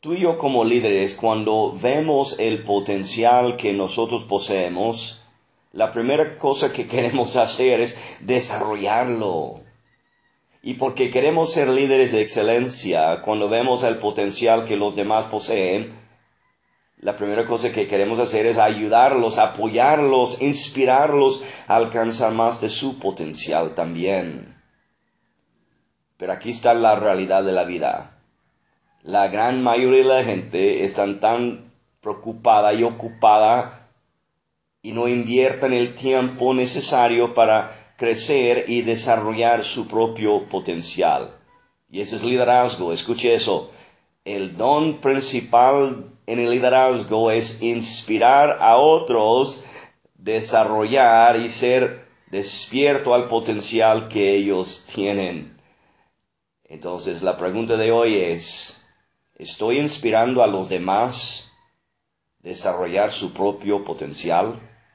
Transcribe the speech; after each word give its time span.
tú 0.00 0.14
y 0.14 0.20
yo 0.20 0.38
como 0.38 0.64
líderes, 0.64 1.14
cuando 1.14 1.74
vemos 1.80 2.36
el 2.38 2.62
potencial 2.62 3.56
que 3.56 3.74
nosotros 3.74 4.24
poseemos, 4.24 5.20
la 5.72 5.92
primera 5.92 6.38
cosa 6.38 6.72
que 6.72 6.86
queremos 6.86 7.36
hacer 7.36 7.80
es 7.80 8.16
desarrollarlo. 8.20 9.60
Y 10.62 10.74
porque 10.74 11.10
queremos 11.10 11.52
ser 11.52 11.68
líderes 11.68 12.12
de 12.12 12.22
excelencia, 12.22 13.20
cuando 13.22 13.48
vemos 13.48 13.82
el 13.82 13.98
potencial 13.98 14.64
que 14.64 14.76
los 14.76 14.96
demás 14.96 15.26
poseen, 15.26 15.92
la 16.98 17.16
primera 17.16 17.46
cosa 17.46 17.72
que 17.72 17.86
queremos 17.86 18.18
hacer 18.18 18.44
es 18.46 18.58
ayudarlos, 18.58 19.38
apoyarlos, 19.38 20.42
inspirarlos 20.42 21.42
a 21.66 21.76
alcanzar 21.76 22.32
más 22.32 22.60
de 22.60 22.68
su 22.68 22.98
potencial 22.98 23.74
también. 23.74 24.60
Pero 26.18 26.32
aquí 26.32 26.50
está 26.50 26.74
la 26.74 26.96
realidad 26.96 27.42
de 27.42 27.52
la 27.52 27.64
vida. 27.64 28.19
La 29.02 29.28
gran 29.28 29.62
mayoría 29.62 30.02
de 30.02 30.08
la 30.08 30.24
gente 30.24 30.84
está 30.84 31.18
tan 31.20 31.72
preocupada 32.02 32.74
y 32.74 32.82
ocupada 32.82 33.88
y 34.82 34.92
no 34.92 35.08
invierten 35.08 35.72
el 35.72 35.94
tiempo 35.94 36.52
necesario 36.52 37.32
para 37.32 37.94
crecer 37.96 38.64
y 38.68 38.82
desarrollar 38.82 39.64
su 39.64 39.88
propio 39.88 40.44
potencial. 40.44 41.34
Y 41.90 42.00
ese 42.02 42.16
es 42.16 42.24
liderazgo, 42.24 42.92
escuche 42.92 43.34
eso. 43.34 43.70
El 44.24 44.56
don 44.56 45.00
principal 45.00 46.04
en 46.26 46.38
el 46.38 46.50
liderazgo 46.50 47.30
es 47.30 47.62
inspirar 47.62 48.58
a 48.60 48.76
otros, 48.76 49.64
desarrollar 50.14 51.36
y 51.36 51.48
ser 51.48 52.06
despierto 52.30 53.14
al 53.14 53.28
potencial 53.28 54.08
que 54.08 54.36
ellos 54.36 54.84
tienen. 54.92 55.56
Entonces 56.64 57.22
la 57.22 57.36
pregunta 57.36 57.76
de 57.76 57.90
hoy 57.90 58.14
es, 58.14 58.79
¿estoy 59.40 59.78
inspirando 59.78 60.42
a 60.42 60.46
los 60.46 60.68
demás 60.68 61.52
desarrollar 62.40 63.10
su 63.10 63.32
propio 63.32 63.84
potencial? 63.84 64.60